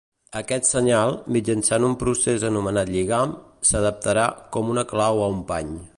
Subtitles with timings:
[0.39, 3.37] Aquest senyal, mitjançant un procés anomenat lligam,
[3.73, 4.27] s'adaptarà
[4.57, 5.75] com una clau a un pany.